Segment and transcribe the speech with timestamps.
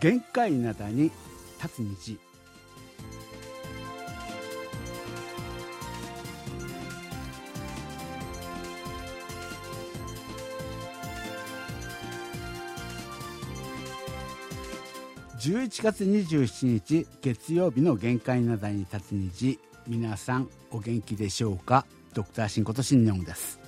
[0.00, 1.10] 限界灘に
[1.60, 2.18] 立つ虹
[15.40, 21.86] 11月27日月曜日の限界なだに立つ虹皆さんお元気でしょうか？
[22.14, 23.58] ドクターシンことシンニョンです。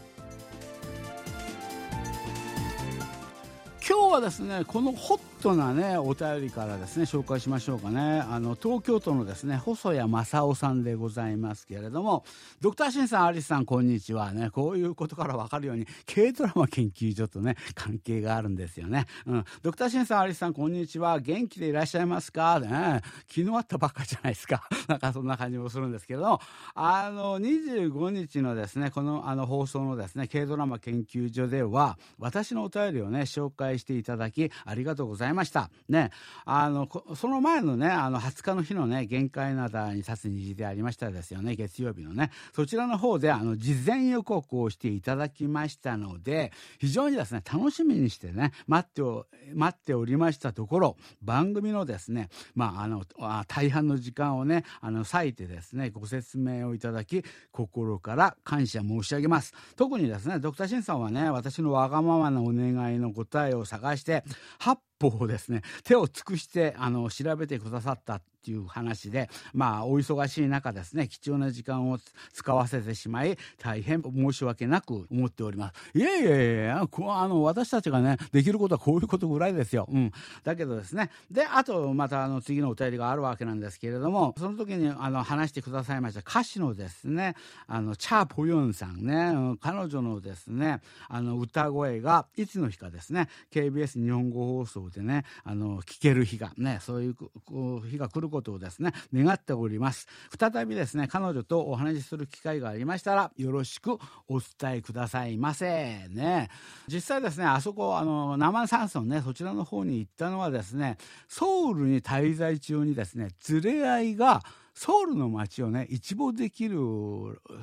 [3.88, 8.20] 今日はですねこのホットなねお便りからですね紹介しましょうかね。
[8.20, 12.24] あの東京都のですね細谷正夫さんでございますけれども
[12.60, 14.50] ドクターシンさんアリスさんこんにちはね。
[14.50, 21.20] こういうことから分かるように軽ドラマ研究所とね関係があるんですよね、うん、ドクターシンさんアリスさんこんにちは。
[21.20, 22.60] 元気でいらっしゃいますか？
[22.60, 23.00] ね。
[23.26, 24.68] 昨日あったばっかじゃないですか。
[24.88, 26.40] なんかそんな感じもするんですけれども。
[26.74, 35.70] あの25日のですねこのあの放送のですね軽ドラマ研究所では私のお便りをね紹介していただきありがとうございました。
[35.88, 36.10] ね、
[36.44, 41.56] あのその前のねあの20日の日のね限界なだに立つ虹でありましたですよね。
[41.56, 42.30] 月曜日のね。
[42.54, 53.04] そちらの方であの事前予告をしていただきましたので非常にですね楽しみにしてね待ってお待っておりましたところ番組のですねまああの
[53.46, 59.54] 大半の時間をねあの割いてですねご説明をいただき心から感謝申し上げます。
[59.76, 64.24] 特にですねドクターシンさんはね私のわがままなお願いの答えを探して
[64.60, 65.62] 8方をですね。
[65.84, 71.98] 手を尽くしてあの調べてくださったっていう話でまあお忙しい中ですね貴重な時間を
[72.32, 75.98] 使わせてしまい大変申し訳なく思っております。
[75.98, 81.10] いえいえいえあの私たちがねできることはこういうことぐらいですよ、うん、だけどですね。
[81.30, 87.34] であとまたあの次のお便りがあるわけなんですけれどもその時にあの話してくださいました歌手のですね
[87.66, 100.06] あのチャー・ポヨンさんね彼女のですねあの歌声がいつの日かですね KBS 日本語放送でねあの聞ける日がねそういう日が来ることをですね願っております。
[100.38, 103.98] 再びですね彼女とお話しする機会がありましたらよろしく
[104.28, 106.48] お伝えくださいませね。
[106.86, 110.96] 実際ですねあそこあの生山村ねそちらの方に行ったのはですね
[111.28, 114.42] ソウルに滞在中にですね連れ合いが
[114.74, 116.78] ソウルの街をね一望できる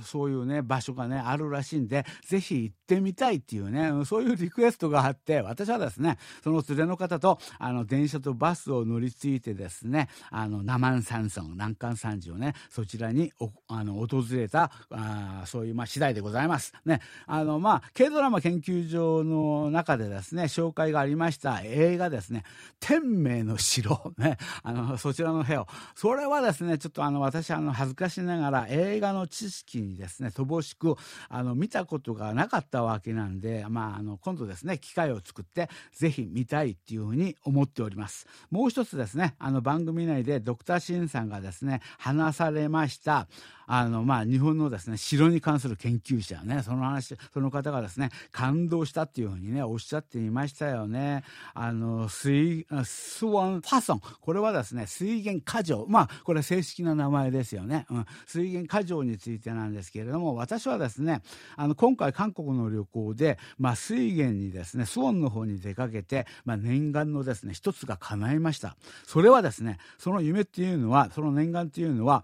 [0.04, 13.32] そういうね場所がねあるらしいんでぜひ行ってみたいっていうねそういうリクエストがあって私はですねその連れの方とあの電車とバスを乗り継いでですねあのナマン山村南関山地をねそちらに
[13.68, 16.74] あの訪れたあそういうまあ次第でございます。
[16.86, 17.02] ね。
[17.26, 22.44] あのまあ軽ドラマ研究所の中でですね紹介がありました映画ですね
[22.80, 24.38] 「天明の城」ね。
[24.64, 25.68] あのそちらの部屋を。
[25.96, 30.96] それはですねちょっとあの私あの恥ずかしながら映画の知識にですね乏しく
[31.30, 38.28] あの見たことがなかったわけなんで、まあ、あの今度ですね機会を作ってぜひ見たいっていうふうに思っております。
[38.52, 43.28] もう一つですねあの番組内でドクターシンさんがですね話されました
[43.68, 51.24] あの、まあ、日本のですね、城に関する研究者ね、その話、その方がですね、感動したっていうふうにね、おっしゃっていましたよね。
[51.54, 54.02] あの、水、スワンファソン。
[54.22, 55.86] これはですね、水源過剰。
[55.90, 57.86] まあ、これ正式な名前ですよね。
[57.90, 58.06] うん。
[58.26, 61.22] 水源過剰についてなんですけれども、私はですね、
[61.58, 68.78] あの、今回韓国の旅行で、まあ、水源にですね、スウォンの方に出かけて、まあ、念願のですね、一つが叶いました。
[69.06, 72.24] それはですね、その夢っていうのは、その念願っていうのは、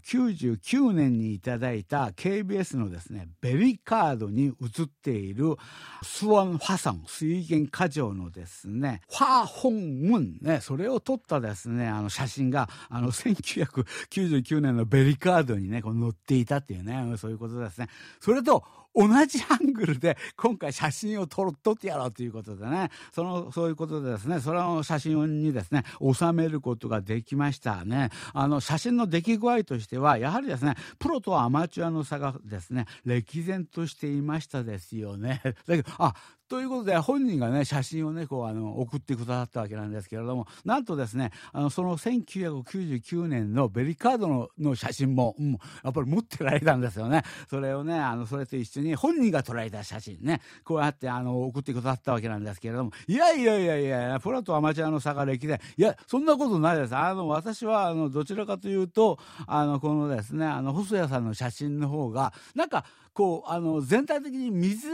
[0.00, 5.56] 1999年にいただいた KBS のですね、ベリカードに写っている
[6.02, 17.88] スワン・ファサン、水源過剰のですね、ファー・ホン・ムン、ね、それを撮ったですね、あの写真が、あの1999年のベリカードにね、こう載っていたっていうね、そういうことですね。
[18.20, 18.64] それと、
[18.94, 28.10] 同じアングルで今回写真を撮撮ってやろうということでね、その、そういうことでですね、その写真にですね、収めることができましたね。
[28.34, 35.40] あの、写真の出来具合としては、やはりですね、プロとアマチュアの差がですね、歴然としていましたですよね。
[35.66, 36.14] だけど、あ、
[36.52, 45.58] ということで本人がね写真をねこうあの送ってくださったわけなんですけれどもなんとですねあのその1999年のベリカードのの写真も、うん、や
[45.88, 47.22] っぱり持ってられたんですよね。
[47.48, 52.90] それをねあのそれと一緒に本人が撮られた写真ねこうやってあの送ってくださったわけなんですけれども。
[53.06, 56.94] いやいやいやいやプロとアマチュアの差が歴然いやそんなことないです。
[56.94, 64.88] あの私はあのどちらかというとあのこのですねあの細谷さんの写真の方がなんかこう、あの、全体的に水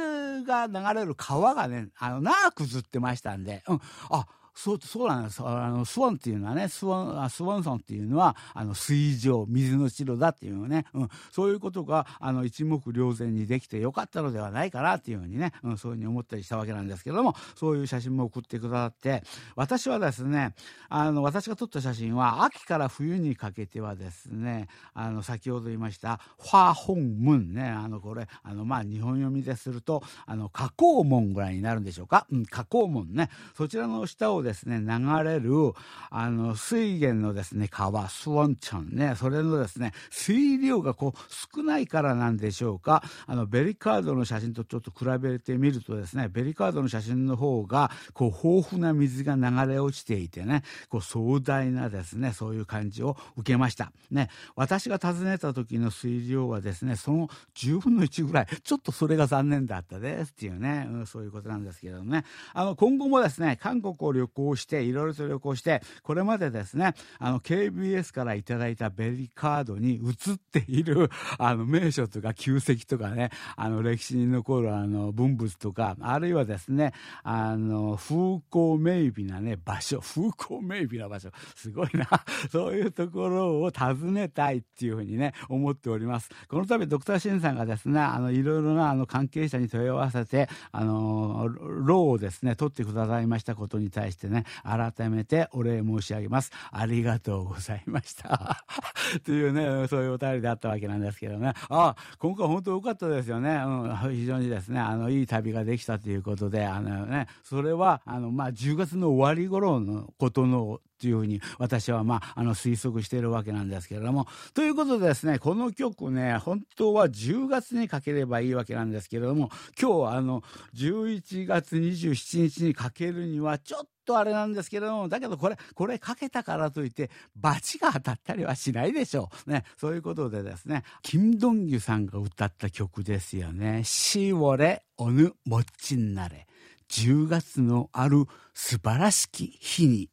[0.44, 3.80] が流れる川がね、あの、長くずってましたんで、うん、
[4.10, 4.26] あ、
[4.58, 5.40] そう、そうなんです。
[5.40, 19.22] あの、スワンっていうのはね、スワン、スワンソンっていうのは、あの、水上、水の城だっていうのね、うん、そういうことが、あの、一目瞭然にできてよかったのではないかなっていうふうにね、うん、そういうふうに思ったりしたわけなんですけれども、そういう写真も送ってくださって、
[19.54, 20.56] 私はですね、
[20.88, 32.26] あの、私が撮った写真は、秋から冬にかけてはですね、あの、先ほど言いました、ファーホンムンね、あの、これ、あの、まあ、日本読みですると、あの、花崗門ぐらいになるんでしょうか。
[32.32, 33.30] うん、花崗門ね。
[33.56, 35.74] そちらの下をですね、流れる、
[36.10, 43.02] あの、水源のですね、川、スワンチャンね、それのですね、水量がこう、少ないからなんでしょうか。
[43.26, 53.92] あの、ベリカードの写真とちょっと比べてみるとですね、ベリカードの写真の方が、こう、豊富な水が流れ落ちていてね、こう、壮大なですね、そういう感じを受けました。
[54.10, 62.24] ね、私が訪ねた時の水量はですね、その10分の1ぐらい、ちょっとそれが残念だったですっていうね、うん、そういうことなんですけどね。
[62.54, 76.92] あの、今後もですね、韓国を旅行して、いろいろと旅行して、これまでですね、あの、KBS からいただいたベリーカードに映っている、 あの、名所とか旧跡とかね、あの、歴史に残るあの、文物とか、あるいはですね、
[77.22, 82.06] あの、風光明媚なね、場所、風光明媚な場所、すごいな、
[82.50, 86.30] そういうところを訪ねたいっていうふうにね、思っております。
[86.48, 96.52] この度、ドクターシンさんがですね、あの、いろいろなあの関係者に問い合わせて、あの、ローをですね、取ってくださいましたことに対してね、改めてお礼申し上げます。
[96.70, 98.64] ありがとうございました。
[99.24, 101.54] というね、そういうお便りであったわけなんですけどね。
[101.68, 103.62] あ、今回本当良かったですよね。
[103.64, 114.26] うん、非常にですね、あの、いい旅ができたということで、あのね、それは、あの、まあ、10月の終わり頃のことのというふうに私はまあ、あの推測しているわけなんですけれども。
[114.54, 119.50] ということでですね、この曲ね、本当は10月にかければいいわけなんですけれども、
[119.80, 120.42] 今日あの、
[120.74, 129.50] 11月27日にかけるにはちょっとあれなんですけれども、だけどこれ、これかけたからといって、罰が当たったりはしないでしょう。
[129.50, 129.64] ね。
[129.76, 133.84] そういうことでですね、キム・ドンギュさんが歌った曲ですよね。
[133.84, 136.46] しおれ、おぬ、もっちんなれ。
[136.90, 138.24] 10月のある
[138.54, 140.08] 素晴らしき日に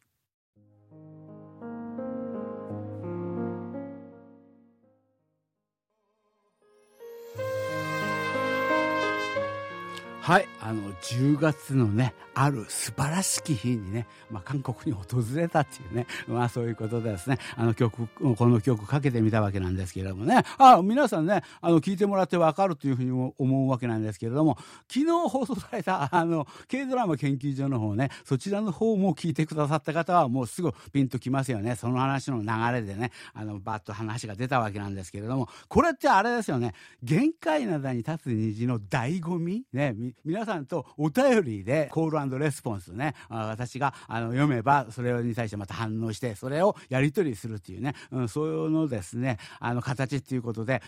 [10.25, 24.57] はい、あの、10月のね、ある素晴らしき日にね、まあ、韓国に訪れたっていうね、まあ、そういうことでですね、あの曲、この曲かけてみたわけなんですけれどもね、あ、皆さんね、あの、聞いてもらってわかるというふうに思うわけなんですけれども、
[24.91, 31.75] 昨日放送された、あの、K ドラマ研究所の方ね、そちらの方も聞いてくださった方は、もうすぐピンときますよね。
[31.75, 36.73] その話の流れでね、あの、バッと話が出たわけなんですけれども、これってあれですよね、
[37.03, 50.81] 限界灘に立つ虹の醍醐味ね、皆さんとお便りでコールレスポンスね、私があの読めば、それに対してまた反応して、それをやり取りするっていうね、うん、そういうのですね、あの形っていうことで、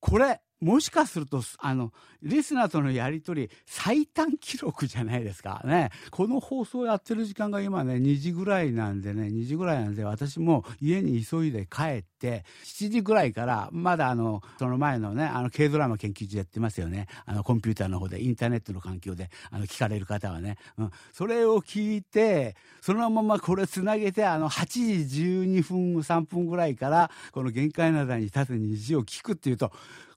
[0.00, 1.92] これ、もしかすると、あの、
[2.22, 5.90] リスナーとのやりとり、最短記録じゃないですかね。
[6.10, 17.08] この放送やってる時間が今ね、2時ぐらいなんでね、2時ぐらいなんで、私も家に急いで帰って、7時ぐらいから、まだあの、その前のね、あの、軽ドラマ研究所やってますよね。
[17.26, 20.56] あの、コンピューターの方で、インターネットの環境で、あの、聞かれる方はね。
[20.78, 20.90] うん。
[21.12, 29.70] それを聞いて、そのままこれつなげて、あの、8時12分、3分ぐらいから、この限界などに立つ虹を聞くっていうと、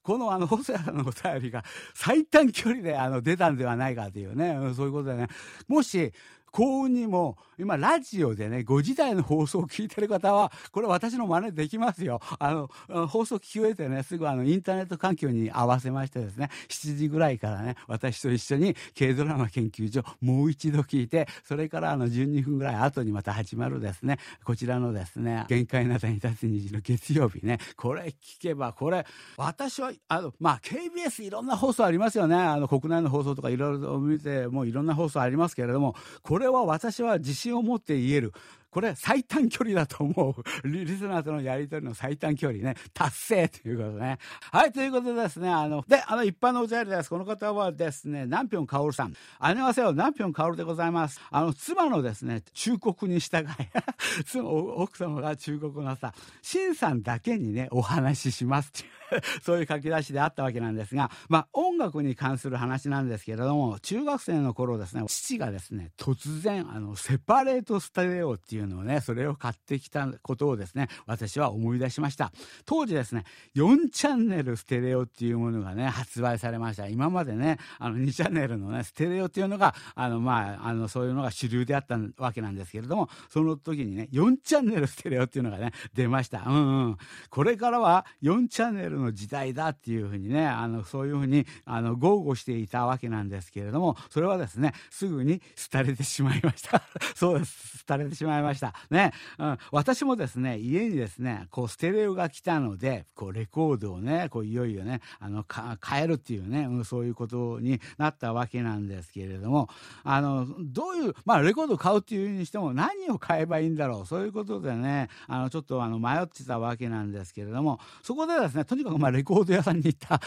[0.08, 5.28] このあの、細谷さんのお便りが最短距離であの出たんではないかというね、そういうことでね、
[5.68, 6.14] もし、
[6.52, 12.20] 幸運にも、今、ラジオでね、5時台の放送を聞いてる方は、これ私の真似できますよ。
[12.40, 29.06] あの、放送聞き終えてね、すぐあの、インターネット環境に合わせましてですね、7時ぐらいからね、私と一緒に軽ドラマ研究所、もう一度聞いて、それからあの、12分ぐらい後にまた始まるですね、こちらのですね、限界なさに立つ虹の月曜日ね、これ聞けば、これ、
[29.38, 32.36] 私は、あの、まあ、KBS いろんな放送ありますよね。
[32.36, 38.32] あの、国内の放送とかいろいろ見て、もういろんな放送ありますけれども、これこれは私は自信を持って言える。
[38.78, 40.44] これ最短距離だと思う。
[40.70, 44.20] リスナーとのやりとりの最短距離ね、達成ということね。
[44.52, 47.10] はい、ということでですね、あの、で、あの、一般のお茶りです。
[47.10, 49.16] この方はですね、南平薫さん。
[49.40, 51.20] ありますよ、南平薫でございます。
[51.32, 53.48] あの、妻のですね、忠告に従い、
[54.28, 58.98] 妻、奥様が忠告なさ、新さんだけにね、お話ししますっていう。
[59.44, 72.32] そういう書き出しであったわけなんですが、まあ、音楽に関する話なんですけれども、中学生の頃ですね、父がですね、突然、あの、セパレートスタデオっていうのをね、それを買ってきたことをですね、私は思い出しました。
[72.66, 73.24] 当時ですね、
[73.56, 76.88] 4チャンネルステレオっていうものがね、発売されました。
[76.88, 86.44] 今までね、あの2チャンネルのね、ステレオっていうのが、あの、まあ、あの、そういうのが主流であったわけなんですけれども、その時にね、4チャンネルステレオっていうのがね、出ました。
[86.48, 86.98] うんうん。
[87.30, 96.82] これからは4チャンネルの時代だっていうふうにね、あの、そういうふうに、あの、豪語していたわけなんですけれども、それはですね、すぐに廃れてしまいました。
[97.16, 97.84] そうです。
[97.88, 98.47] 廃れてしまいました。
[98.48, 99.12] ましたね。
[99.38, 99.58] うん。
[99.72, 105.46] 私もですね、家にですね、こう、ステレオが来たので、こう、レコードをね、こう、いよいよね、あの、
[105.86, 109.70] 変えるっていうね、うん、そういうことになったわけなんですけれども、
[110.04, 120.22] あの、どういう、まあ、レコードを買うっていうにしても、何を買えばいいんだろう、そういうことでね、あの、ちょっとあの、迷ってたわけなんですけれども、そこでですね、とにかくまあ、レコード屋さんに行った、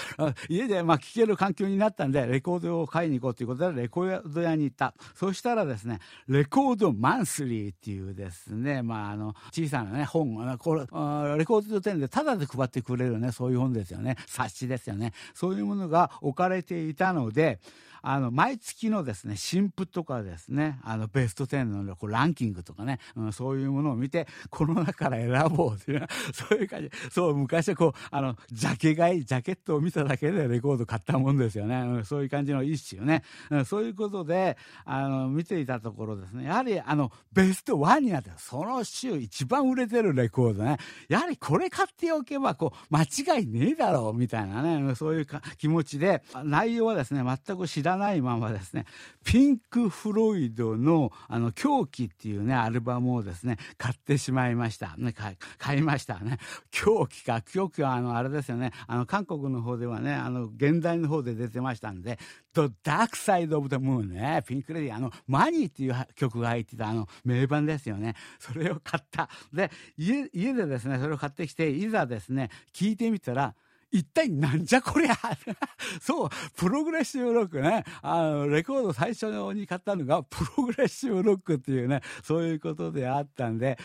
[0.48, 4.94] 家でまあ、聴ける環境になったんで、レコードを買いに行こうということで、レコード屋に行った。
[5.14, 14.16] そしたらですね、レコードマンスリーっていうですね、まあ、あの、小さなね、本、これ、レコード店でタダで配ってくれるね、そういう本ですよね。
[14.26, 15.12] 冊子ですよね。
[15.34, 17.60] そういうものが置かれていたので、
[18.02, 26.90] あの、毎月のですね、新譜とかですね、あの、ベスト10のこうランキングとかね、うん、そういうものを見て、この中から選ぼうという、 そういう感じ。
[27.10, 31.76] そう、昔はこう、あの、ジャケ買い、ジャケットを見ただけでレコード買ったもんですよね。
[31.80, 33.22] うん、そういう感じの一種ね。
[33.50, 40.78] うん、そういうことで、あの、見ていたところですね、やはり、あの、ベスト1になって、その週一番売れてるレコードね、
[41.08, 48.84] やはりこれ買っておけば、こう、間違いねえだろう、みたいなね、そういうか気持ちで、内容はですね、全く知らないままですね、
[49.24, 54.94] ピンク・フロイドの、あの、狂気っていうね、アルバムをですね、買ってしまいました。
[54.96, 56.38] ね、買買いましたね。
[56.70, 62.18] 狂気か、狂気はあの、あれですよね、あの、韓国の方ではね、あの、現代の方で出てましたんで、
[62.54, 68.14] The Dark Side of the Moon ね、ピンク・フロイド、あの、 Money っていう曲が入ってたあの、名盤ですよね。
[68.38, 69.28] それを買った。
[69.52, 73.54] で、家、家でですね、それを買ってきて、いざですね、聞いてみたら、
[73.92, 75.16] 一体なんじゃこりゃ
[76.00, 77.84] そう、プログレッシブロックね。
[78.02, 83.78] あの、レコード最初に買ったのが、プログレッシブロックっていうね、そういうことであったんで、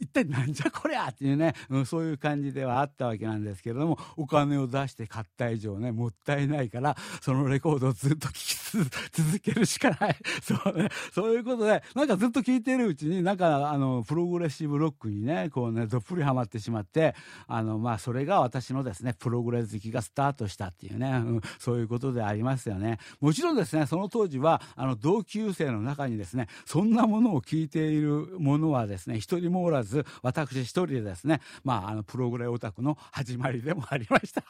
[0.00, 10.16] 一体なんじゃこりゃっていうね、うん、そういう感じではあったわけなんですけれども、お金を出して買った以上ね、もったいないから、そのレコードをずっと聴き続けるしかない。
[10.42, 17.14] そうね、そういうことで、なんかずっと聴いてるうちに、なんか、あの、プログレッシブロックにね、こうね、どっぷりハマってしまって、
[17.46, 22.98] あの、まあ、それが私のですね、プログレ好きがスタートしたっていうね、うん、そういうことでありますよね。
[23.20, 34.42] もちろんですね、その当時は、あの、同級生の中にですね、そんなものを聞いているものはですね、一人もおらず、私一人でですね、まあ、あの、プログレオタクの始まりでもありました。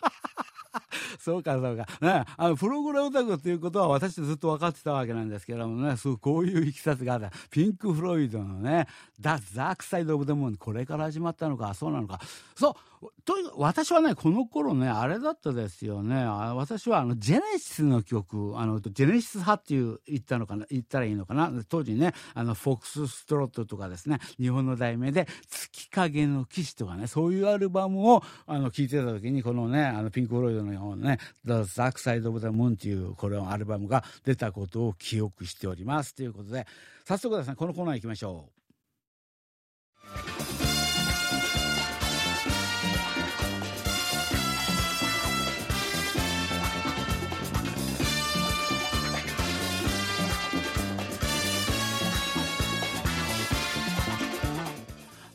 [1.18, 1.86] そうか、そうか。
[2.00, 7.30] ね、あの、プログラムタクっていうことは私ずっと分かってたわけなんですけどもね、そう、こういういきさつがあった。
[7.50, 8.86] ピンク・フロイドのね、
[9.20, 12.20] ダ・ザークサイド・オブ・デモン、これから始まったのか、そうなのか。
[12.54, 12.74] そう、
[13.24, 16.24] とにかく私はね、この頃ね、あれだったですよね。
[16.24, 21.50] 私はあの、ジェネシスの曲、あの、ジェネシス派っていう、言ったのかな、言ったらいいのかな。
[21.68, 36.14] 当時ね、あの、フォックス・ストロットとかですね、日本の題名で、月影の騎士とかね、そういうアルバムを、あの、聴いてた時に、このね、あの、ピンク・フロイドのようなね、The Dark Side of the Moon っていう、これのアルバムが出たことを記憶しております。
[36.14, 36.66] ということで、
[37.04, 38.61] 早速ですね、このコーナー行きましょう。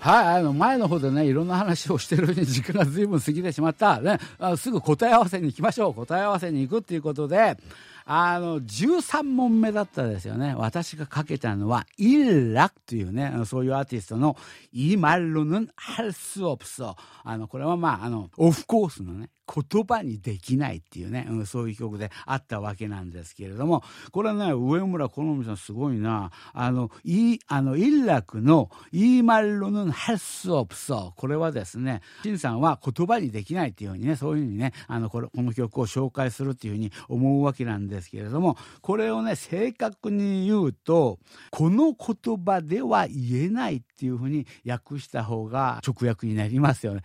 [0.07, 3.99] はい、あの、前の方でね、いろんな話をしてるうちに時間が随分過ぎてしまった。
[3.99, 5.93] ね、あすぐ答え合わせに行きましょう。
[5.93, 7.57] 答え合わせに行くっていうことで、
[8.05, 10.55] あの、13問目だったですよね。
[10.57, 14.37] 私がかけたのは、インラクというね、そういうアーティストの、
[14.71, 16.95] イマルヌンハルスオプソ。
[17.25, 26.31] あの、これはまあ、あの、オフコースのね、言葉にできないっていうね、うん、そういう曲であったわけなんですけれども、これはね、上村好美さんすごいな。
[26.53, 31.13] あの、い、あの、イラクのイーマルロヌハスオプソ。
[31.15, 41.19] これはですね、シンさんは言葉にできないっていうふうにね、そういうふうにね、あの、これ、この曲を紹介するっていうふうに思うわけなんですけれども、これをね、正確に言うと、
[41.51, 47.01] この言葉では言えないっていうふうに訳した方が直訳になりますよね。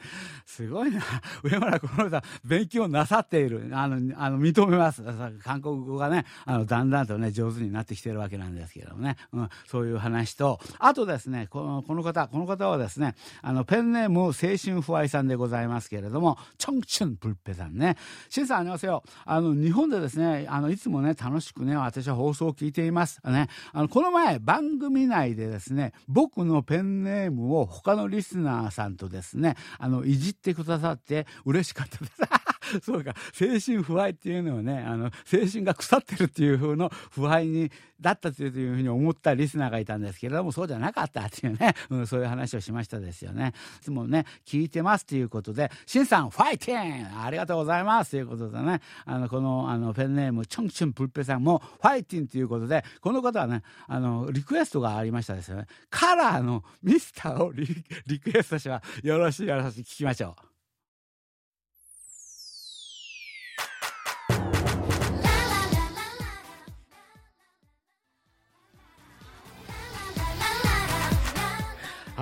[0.46, 1.02] すごいな。
[1.42, 3.70] 上村好美さん、勉強なさっている。
[3.72, 5.02] あの、あの、認めます。
[5.42, 9.16] 韓国語がね、あの、だんだんとね、上手になってきてるわけなんですけどもね。
[9.32, 17.96] うん、そういう話と、あとですね、この、この方、この方はですね、あの、ペンネーム、青春不愛さんでございますけれども、チョンチュンプルペさんね。
[18.28, 19.02] シンさん、ありますよ。
[19.24, 23.20] あの、日本でですね、あの、いつもね、楽しくね、私は放送を聞いています。
[23.24, 32.21] ね、あの、この前、番組内でですね、僕のペンネームを他のリスナーさんとですね、あの、いじってくださって嬉しかったです。
[32.82, 43.52] そうか、精神腐敗っていうのはね、あの、精神が腐ってるっていう風の腐敗に、だったというふうに思ったリスナーがいたんですけれども、そうじゃなかったっていうね、 うん、そういう話をしましたですよね。
[43.80, 55.66] いつもね、聞いてますということで、しんさん、ファイティンありがとうございますということでね、あの、この、あの、ペンネーム、チョンチュンプルペさんも、ファイティンということで、この方はね、あの、リクエストがありましたですよね。
[55.90, 57.66] カラーのミスターをリ
[58.20, 60.51] クエストしはよろしいよろしい聞きましょう。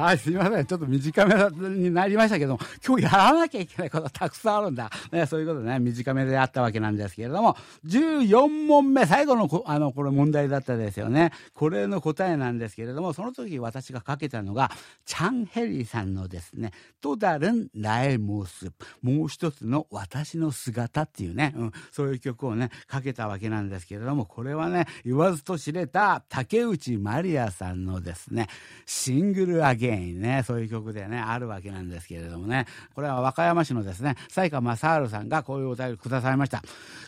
[0.00, 0.64] はい、すみません。
[0.64, 4.90] ちょっと短めになりましたけども、今日やらなきゃいけないことたくさんあるんだ。
[5.12, 7.54] ね、そういうことね、短めであったわけなんですけれども、
[7.84, 11.32] 14問目、最後のこあの、これ問題だったですよね。
[11.52, 14.70] これの答えなんですけれども、その時私がかけたのが、
[15.04, 16.70] チャンヘリーさんのですね、
[17.02, 28.48] トダルン・ラエモス、もう一つの私の姿っていうね、うん、そういう曲をね、かけたわけなんですけれども、これはね、言わずと知れた竹内まりやさんのですね、
[28.86, 36.62] シングルアゲインね、そういう曲でね、あるわけなんですけれどもね、これは和歌山市のですね、西川正治さんがこういうお便りくださいました。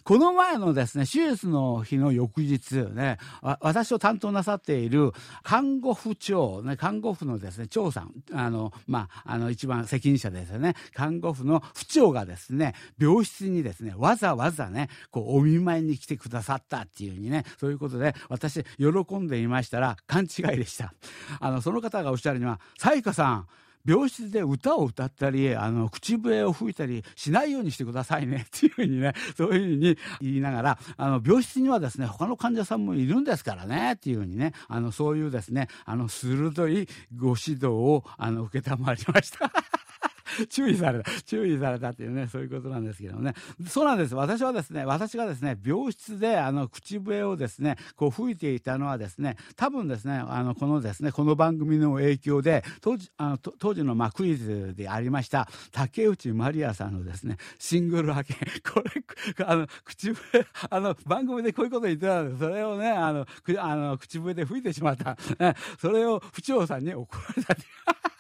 [0.05, 3.19] この前のですね、手術の日の翌日ね、
[3.61, 5.13] 私を担当なさっている
[5.43, 20.95] 看護婦長、ね、看護婦のですね、長さん、あの、まあ、あの、一番責任者ですよね、看護婦の婦長がですね、病室にですね、わざわざね、こう、お見舞いに来てくださったっていうにね、そういうことで、私、喜んでいましたら、勘違いでした。
[21.41, 23.47] あの、その方がおっしゃるには、彩花さん、
[23.85, 39.51] 病室で歌を歌ったり、あの、口笛を吹いたりしないようにしてくださいね、 っていうふうにね、そういうふうに言いながら、あの、病室にはですね、他の患者さんもいるんですからね、っていうふうにね、あの、そういうですね、あの、鋭いご指導を、あの、受けたまりました。
[40.49, 43.35] 注意された、注意されたっていうね、そういうことなんですけどね。
[43.67, 44.15] そうなんです。
[44.15, 58.39] 私はですね、私がですね、病室であの、口笛をですね、こう吹いていたのはですね、多分ですね、あの、このですね、この番組の影響で、当時、あの、当時のまあクイズでありました、竹内まりやさんのですね、シングル派遣、
[58.73, 62.41] これ、あの、口笛、あの、番組でこういうこと言ってたんです。
[62.41, 63.27] それをね、あの、
[63.59, 65.17] あの口笛で吹いてしまった。
[65.79, 68.12] それを府長さんに怒られた。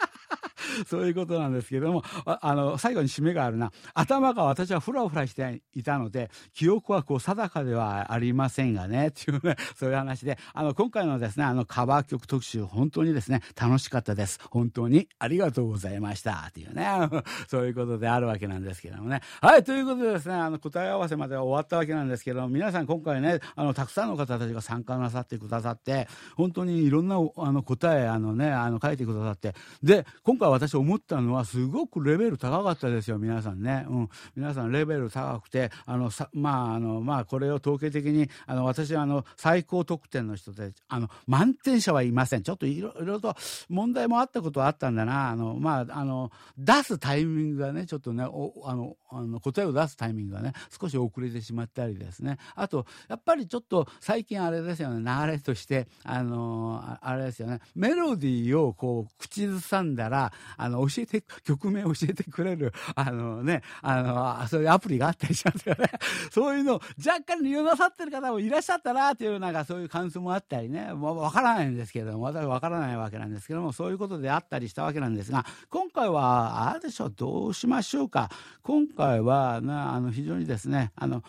[0.87, 3.73] そういうことなんですけども、あの、最後に締めがあるな。
[3.95, 14.41] 頭が私はフラフラしていたので、記憶はこう定かではありませんがね、 っていうね、そういう話で、あの、今回のですね、あの、カバー曲特集、本当にですね、楽しかったです。
[14.51, 16.47] 本当にありがとうございました。
[16.49, 16.87] っていうね、
[17.49, 19.21] そういうことであるわけなんですけどもね。
[19.41, 42.43] はい、ということでですね、あの、答え合わせまでは終わったわけなんですけど、皆さん今回ね、あの、たくさんの方たちが参加なさってくださって、本当にいろんな、あの、答え、あのね、あの、書いてくださって、で、今回私思ったのはすごくレベル高かったですよ皆さんね、うん、皆さんレベル高くてあのさまああのまあこれを統計的にあの私はあの最高得点の人であの満点者はいません。
[42.43, 43.35] ちょっといろいろと
[43.69, 45.31] 問題もあったことはあったんだな。
[45.31, 52.39] あのまああの出すタイミングがねちょっとねおあのあの答えを出すタイミングがね少し遅れてしまったりですね。
[52.55, 55.03] あとやっぱりちょっと最近あれですよね。
[55.05, 57.61] 流れとしてあのあれですよね。
[57.75, 65.91] メロディーをこう口ずさんだらあの教えて曲名教えてくれるあのねあのそういうアプリがあったりしますよね。
[66.31, 70.93] そういうのを若干利用なさってる方もいらっしゃったなっていうなんかそういう感想もあったりね。
[70.93, 78.31] わからないんですけれども私わからないわけなんですけどもそういうことであったりしたわけなんですが今回はあれでしょうどうしましょうか。
[78.63, 81.23] 今回はなあの非常にですねあの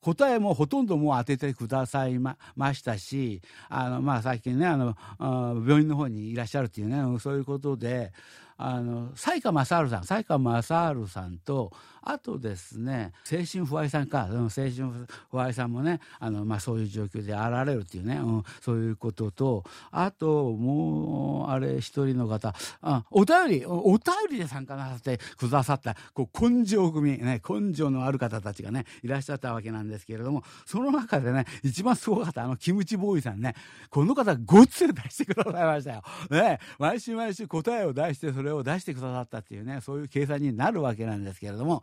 [0.00, 4.96] 答えもほとんどもう当ててくださいまましたしあの、まあ、最近ねあの
[5.66, 8.12] 病院の方にいらっしゃるっていうねそういうことで
[8.64, 33.54] あの西川正治さん才川正治さんとあとですね精神不愛さんか精神不愛さんもねあの、まあ、そういう状況であられるっていうね、うん、そういうこととあともうあれ一人の方あお便りお便りで参加なさってくださったこう根性組、ね、根性のある方たちがねいらっしゃったわけなんですけれどもその中でね一番すごかったあのキムチボーイさんね
[33.90, 36.02] この方ごっつり出してくださいましたよ。
[36.30, 41.82] ね、毎週毎週答えを出してそれを出してくださったっていうねそういう計算になるわけなんですけれども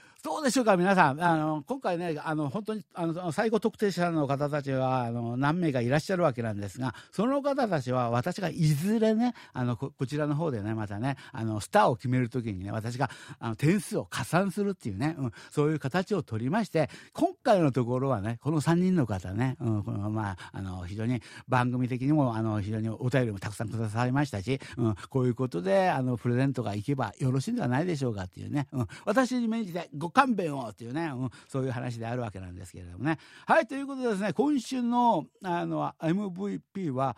[0.23, 1.23] どうでしょうか、皆さん。
[1.23, 33.17] あの、今回ね、あの、本当に、あの、最後特定者の方たちは、あの、何名かいらっしゃるわけなんですが、その方たちは、私がいずれね、あの、こちらの方でね、またね、あの、スターを決めるときにね、私が、あの、点数を加算するっていうね、うん、そういう形を取りまして、今回のところはね、この3人の方ね、うん、この、まあ、あの、非常に番組的にも、あの、非常にお便りもたくさんくださいましたし、うん、こういうことで、あの、プレゼントがいけばよろしいんではないでしょうかっていうね、うん、私に免じてご勘弁をっていうね、うん、そういう話であるわけなんですけれどもね。
[33.45, 37.15] はい、ということでですね、今週の、あの、MVP は、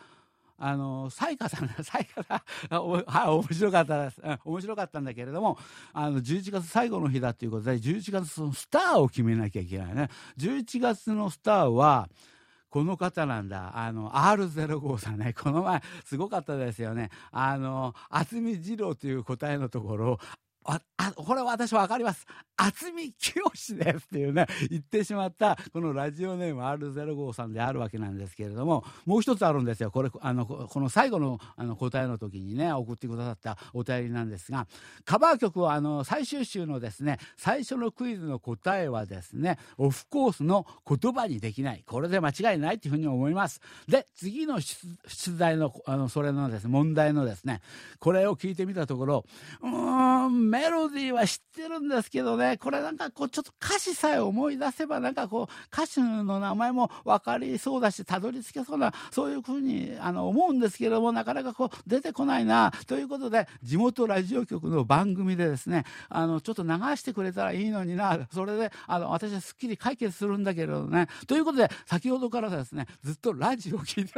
[0.58, 2.44] あの、サイカさん、 サイカさ
[2.78, 4.22] ん、はい、面白かったです。
[4.46, 5.58] 面白かったんだけれども、
[5.94, 10.10] あの、11月最後の日だということで、11月のスターを決めなきゃいけないね。
[10.38, 12.10] 11月のスターは、
[12.70, 13.78] この方なんだ。
[13.78, 15.34] あの、R05 さんね。
[15.34, 17.12] この前、すごかったですよね。
[17.32, 20.20] あの、渥美二郎という答えのところ、
[20.66, 22.26] あ、これは私わかります。
[22.58, 23.44] 渥美清
[23.76, 29.92] ですっていうね、言ってしまった、このラジオネーム R05 さんであるわけなんですけれども、もう一つあるんですよ。
[29.92, 34.68] これ、あの、この最後のあの答えの時にね、送ってくださったお便りなんですが、
[35.06, 41.84] カバー曲はあの、最終週のですね、最初のクイズの答えはですね、オフコースの言葉にできない。
[41.86, 43.62] これで間違いないというふうに思います。
[43.88, 47.62] で、次の出題の、あの、それのですね、問題のですね、
[48.00, 49.26] これを聞いてみたところ、
[49.62, 74.14] うーん、メロディーは知ってるんですけどね、これなんかこう、ちょっと歌詞さえ思い出せば、なんかこう、歌手の名前も分かりそうだし、たどり着けそうな、そういうふうにあの思うんですけども、なかなかこう、出てこないな、ということで、地元ラジオ局の番組でですね、あの、ちょっと流してくれたらいいのにな、それで、あの、私はすっきり解決するんだけどね、ということで、先ほどからですね、ずっとラジオを聞いて、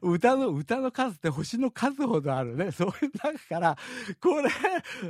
[0.00, 2.70] 歌の、歌の数って星の数ほどあるね。
[2.72, 3.76] そういう中から、
[4.20, 4.50] これ、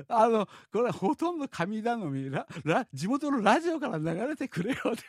[0.08, 5.02] あの、これほとんど神頼み、ラ、ラ、地元のラジオから流れてくれよって。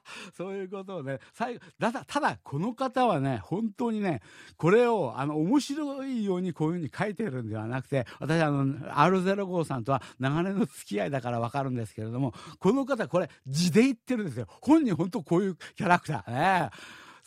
[0.36, 4.20] そういうことをね、最後、ただ、ただ、この方はね、本当にね、
[4.56, 14.46] これを、あの、面白いようにこういうふうに書いてるんではなくて、私、あの、R05 さんとは長年の付き合いだからわかるんですけれども、この方、これ、字で言ってるんですよ。
[14.60, 16.70] 本人、本当こういうキャラクターね。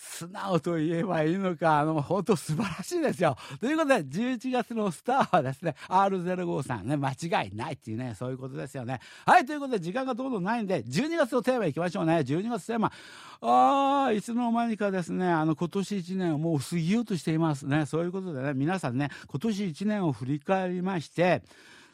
[0.01, 3.35] 素直と言えばいいのか、あの、本当素晴らしいですよ。
[3.59, 9.01] ということで、11月のスターはですね、R05 さんね、間違いないっていうね、そういうことですよね。
[9.25, 12.19] はい、ということで、時間がどんどんないんで、12月のテーマいきましょうね。
[12.19, 12.93] 12月テーマ。
[13.41, 17.85] ああ、いつの間にかですね、あの、今年1年をもう過ぎようとしていますね。
[17.85, 21.43] そういうことでね、皆さんね、今年1年を振り返りまして、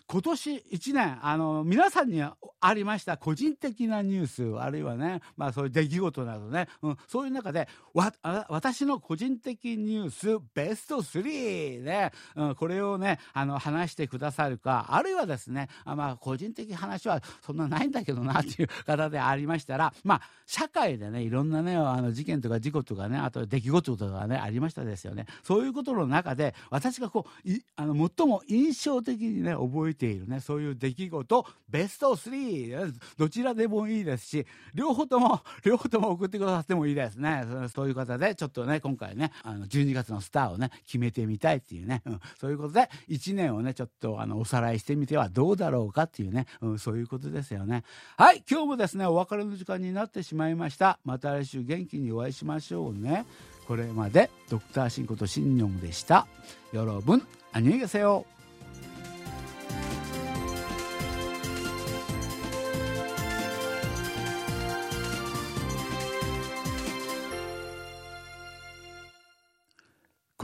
[0.08, 8.14] 今年1年、あの、皆さんにありました個人的なニュース、あるいはね、まあそういう出来事などね、うん、そういう中で、わ、
[8.50, 25.26] 私の個人的ニュースベスト3ね、うん、これをね、あの、話してくださるか、あるいはですね、あまあ個人的話はそんなないんだけどなっていう方でありましたら、まあ、社会でね、いろんなね、あの事件とか事故とかね、あと出来事とかね、ありましたですよね。
[25.44, 37.44] そういうことの中で、私がこう、あの、最も印象的にね、覚えているね、そういう出来事、ベスト3、どちらでもいいですし、両方とも、 両方とも送ってくださってもいいですね。
[37.74, 47.84] そういう方で、ちょっとね、今回ね、あの、12月のスターをね、決めてみたいっていうね、うん、そういうことで、1年をね、ちょっと、あの、おさらいしてみてはどうだろうかっていうね、うん、そういうことですよね。
[48.18, 51.00] はい、今日もですね、お別れの時間になってしまいました。
[51.04, 53.26] また来週元気にお会いしましょうね。
[53.68, 56.28] これまで、ドクターシンことシンニョンでした。
[56.72, 58.26] よろぶん、あにげせよ。